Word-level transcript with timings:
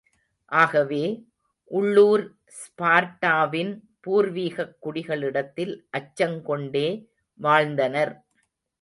ஆகவே, 0.45 1.25
உள்ளுர் 1.65 2.35
ஸ்பார்ட்டாவின் 2.53 3.79
பூர்விகக் 4.07 4.75
குடிகளிடத்தில் 4.85 5.85
அச்சங் 5.97 6.41
கொண்டே 6.41 7.09
வாழ்ந்தனர். 7.35 8.25